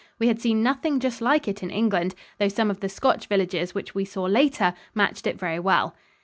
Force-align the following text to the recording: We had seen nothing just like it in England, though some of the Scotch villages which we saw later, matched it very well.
We 0.17 0.29
had 0.29 0.41
seen 0.41 0.63
nothing 0.63 0.99
just 0.99 1.21
like 1.21 1.47
it 1.47 1.61
in 1.61 1.69
England, 1.69 2.15
though 2.39 2.47
some 2.47 2.71
of 2.71 2.79
the 2.79 2.89
Scotch 2.89 3.27
villages 3.27 3.75
which 3.75 3.93
we 3.93 4.03
saw 4.03 4.23
later, 4.23 4.73
matched 4.95 5.27
it 5.27 5.37
very 5.37 5.59
well. 5.59 5.93